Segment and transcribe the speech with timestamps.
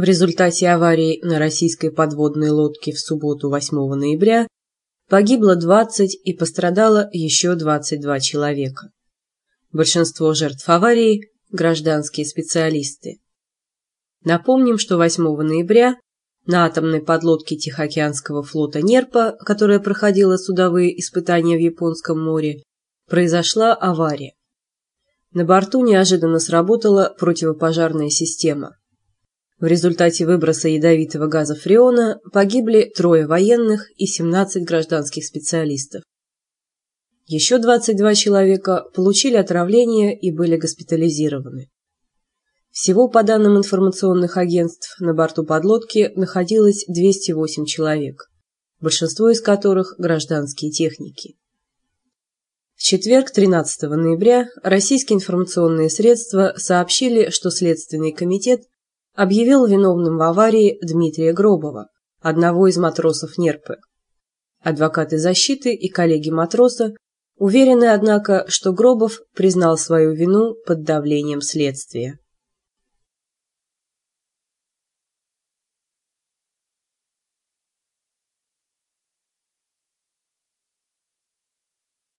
[0.00, 4.46] В результате аварии на российской подводной лодке в субботу 8 ноября
[5.10, 8.92] погибло 20 и пострадало еще 22 человека.
[9.72, 13.18] Большинство жертв аварии– гражданские специалисты.
[14.24, 15.96] Напомним, что 8 ноября
[16.46, 22.62] на атомной подлодке Тихоокеанского флота «Нерпа», которая проходила судовые испытания в Японском море,
[23.06, 24.32] произошла авария.
[25.34, 28.79] На борту неожиданно сработала противопожарная система.
[29.60, 36.02] В результате выброса ядовитого газа фреона погибли трое военных и 17 гражданских специалистов.
[37.26, 41.68] Еще 22 человека получили отравление и были госпитализированы.
[42.70, 48.30] Всего, по данным информационных агентств, на борту подлодки находилось 208 человек,
[48.80, 51.36] большинство из которых– гражданские техники.
[52.76, 58.62] В четверг, 13 ноября, российские информационные средства сообщили, что Следственный комитет
[59.20, 61.88] объявил виновным в аварии Дмитрия Гробова,
[62.22, 63.76] одного из матросов Нерпы.
[64.62, 66.94] Адвокаты защиты и коллеги матроса
[67.36, 72.18] уверены, однако, что Гробов признал свою вину под давлением следствия.